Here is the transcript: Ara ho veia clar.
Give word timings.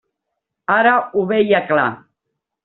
Ara 0.77 0.93
ho 1.13 1.27
veia 1.33 1.61
clar. 1.69 1.87